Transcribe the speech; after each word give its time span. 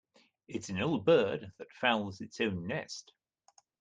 It's 0.47 0.69
an 0.69 0.79
ill 0.79 0.97
bird 0.97 1.51
that 1.59 1.71
fouls 1.73 2.21
its 2.21 2.41
own 2.41 2.65
nest. 2.65 3.13